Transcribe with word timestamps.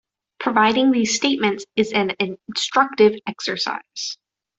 Proving 0.39 0.89
these 0.89 1.15
statements 1.15 1.63
is 1.75 1.93
an 1.93 2.13
instructive 2.19 3.13
exercise. 3.27 4.17